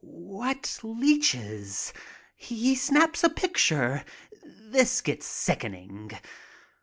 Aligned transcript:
What 0.03 0.79
leeches! 0.81 1.93
He 2.35 2.73
snaps 2.73 3.23
a 3.23 3.29
picture. 3.29 4.03
This 4.43 4.99
gets 5.01 5.27
sickening. 5.27 6.11